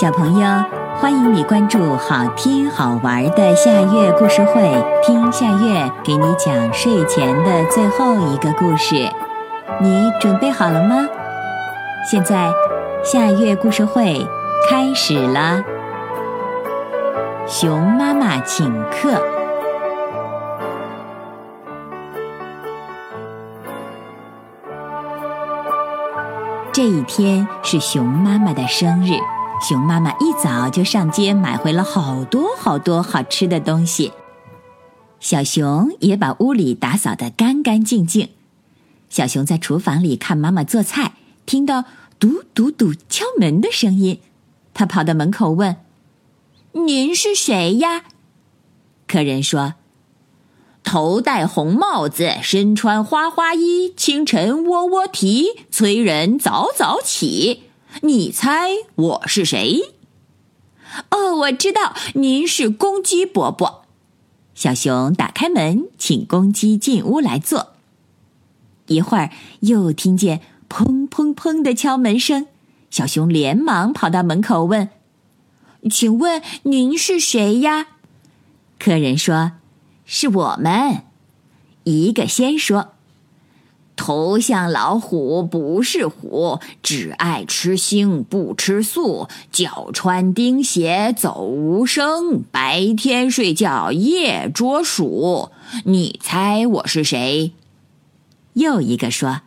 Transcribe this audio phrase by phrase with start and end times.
[0.00, 0.46] 小朋友，
[0.96, 4.72] 欢迎你关注好听好玩的夏月故事会，
[5.02, 8.94] 听夏月给你讲睡前的最后一个故事。
[9.78, 11.06] 你准备好了吗？
[12.10, 12.50] 现在，
[13.04, 14.26] 夏月故事会
[14.70, 15.62] 开始了。
[17.46, 19.22] 熊妈妈请客。
[26.72, 29.18] 这一天是熊妈妈的生日。
[29.60, 34.10] 熊妈妈一早就上街买回了好多好多好吃的东西，
[35.20, 38.30] 小熊也把屋里打扫得干干净净。
[39.10, 41.12] 小熊在厨房里看妈妈做菜，
[41.44, 41.84] 听到
[42.18, 44.20] 嘟嘟嘟敲门的声音，
[44.72, 45.76] 他跑到门口问
[46.72, 48.04] ：“您是谁呀？”
[49.06, 49.74] 客人说
[50.82, 57.64] ：“头戴红帽子，身穿花花衣，清晨喔喔啼，催人早早起。”
[58.02, 59.94] 你猜我是谁？
[61.10, 63.84] 哦，我知道，您是公鸡伯伯。
[64.54, 67.74] 小熊打开门，请公鸡进屋来坐。
[68.86, 72.46] 一会儿，又听见砰砰砰的敲门声。
[72.90, 74.88] 小熊连忙跑到门口问
[75.90, 77.86] ：“请问您是谁呀？”
[78.78, 79.52] 客人说
[80.04, 81.02] ：“是我们。”
[81.84, 82.94] 一个先说。
[84.00, 95.50] 头像老虎不是虎，只爱吃腥不吃素，脚穿钉鞋走无声，白天睡觉夜捉鼠。
[95.84, 97.52] 你猜我是谁？
[98.54, 99.42] 又一个说：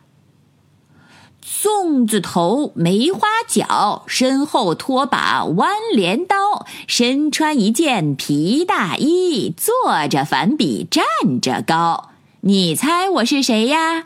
[1.44, 11.04] 粽子头梅花脚，身后拖把弯镰刀，身穿一件皮大衣，坐着反比站
[11.40, 12.10] 着高。
[12.42, 14.04] 你猜我是谁呀？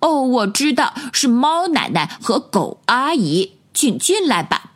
[0.00, 4.72] 哦，我知道是猫奶奶和狗阿姨，请进来吧。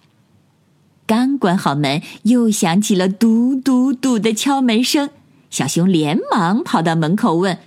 [1.07, 5.11] 刚关好门，又响起了嘟嘟嘟的敲门声。
[5.51, 7.59] 小熊连忙跑到门口问：“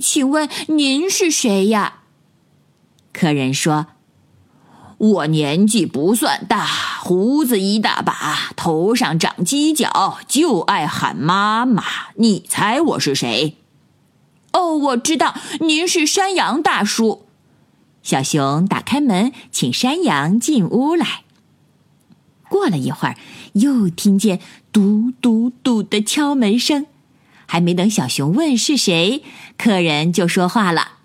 [0.00, 2.00] 请问您是谁呀？”
[3.12, 3.88] 客人说
[4.96, 6.66] ：“我年纪不算大，
[7.02, 11.84] 胡子一大把，头上长犄角，就爱喊妈妈。
[12.14, 13.58] 你猜我是谁？”
[14.52, 17.26] 哦，我知道您是山羊大叔。
[18.02, 21.22] 小熊打开门，请山羊进屋来。
[22.48, 23.16] 过了一会儿，
[23.52, 24.40] 又听见
[24.72, 26.86] 嘟嘟嘟的敲门声。
[27.46, 29.22] 还没等小熊问是谁，
[29.58, 30.98] 客人就说话了：“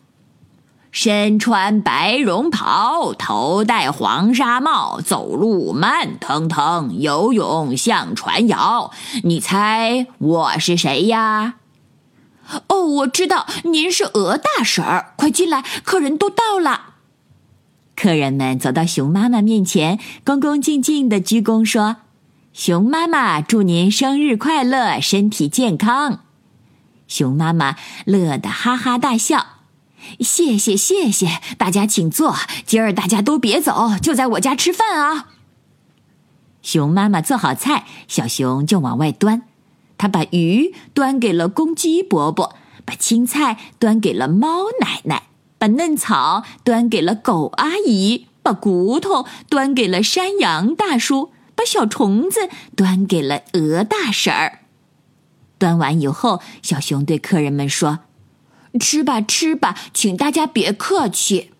[0.91, 8.91] 身穿白绒袍，头戴黄纱帽，走路慢腾腾，游泳像船摇。
[9.23, 11.56] 你猜我是谁呀？”
[12.67, 16.95] 哦，我知道您是鹅大婶儿，快进来，客人都到了。
[17.95, 21.97] 客人们走到熊妈妈面前，恭恭敬敬的鞠躬说
[22.51, 26.19] ：“熊妈妈祝您生日快乐，身体健康。”
[27.07, 27.75] 熊妈妈
[28.06, 29.45] 乐得哈哈大笑
[30.19, 32.35] ：“谢谢谢谢，大家请坐，
[32.66, 35.29] 今儿大家都别走，就在我家吃饭啊。”
[36.62, 39.44] 熊妈妈做好菜，小熊就往外端。
[39.97, 54.59] 他把鱼端给了公鸡伯伯，把青菜端给了猫奶奶，把嫩草端给了狗阿姨，把骨头端给了山羊大叔，把小虫子端给了鹅大婶儿。
[55.57, 58.00] 端完以后，小熊对客人们说
[58.79, 61.51] ：“吃吧，吃吧，请大家别客气。”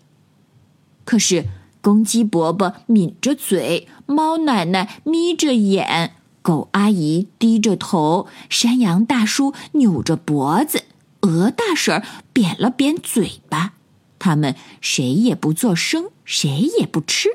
[1.06, 1.46] 可是
[1.82, 6.16] 公鸡伯伯抿着嘴，猫奶奶眯着眼。
[6.46, 10.84] 狗阿姨低着头，山羊大叔扭着脖子，
[11.22, 13.74] 鹅大婶扁了扁嘴巴，
[14.20, 16.48] 他们谁也不做声，谁
[16.78, 17.30] 也不吃。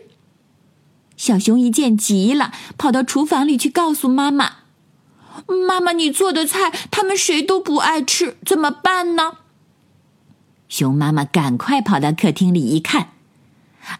[1.17, 4.59] 小熊一见急了，跑到厨房里去告诉妈妈
[5.67, 9.39] ：“妈妈，你做的菜他们谁都不爱吃，怎么办呢？”
[10.71, 13.09] 熊妈妈赶快跑到客厅里一看。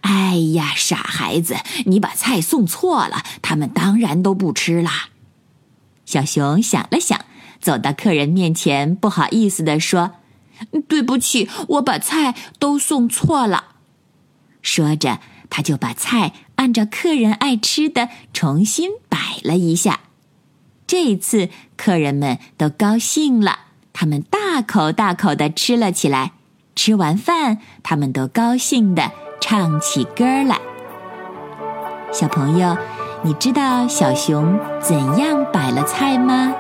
[0.03, 1.57] 哎呀，傻孩子，
[1.87, 5.11] 你把菜送错了，他们当然都不吃啦。
[6.07, 7.21] 小熊想了想，
[7.61, 10.13] 走到客人面前，不好意思地说
[10.89, 13.65] ：“对不起，我把菜都送错了。”
[14.63, 20.01] 说着，他就把菜按照客人爱吃的重新摆了一下。
[20.87, 23.59] 这一次客人们都高兴了，
[23.93, 26.33] 他们大口大口地吃了起来。
[26.75, 29.13] 吃完饭，他们都高兴地。
[29.41, 30.57] 唱起歌来，
[32.13, 32.77] 小朋友，
[33.23, 36.53] 你知道小熊怎样摆了菜吗？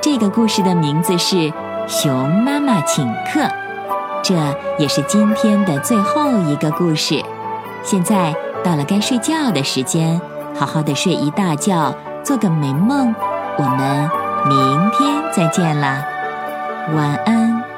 [0.00, 1.36] 这个故事的名字是
[1.86, 2.12] 《熊
[2.42, 3.40] 妈妈请客》，
[4.22, 4.34] 这
[4.78, 7.22] 也是今天的最后一个故事。
[7.82, 8.34] 现在，
[8.64, 10.20] 到了该睡觉的时间，
[10.58, 11.94] 好好的睡一大觉，
[12.24, 13.14] 做个美梦。
[13.58, 14.10] 我们
[14.48, 16.02] 明天再见啦，
[16.94, 17.69] 晚安。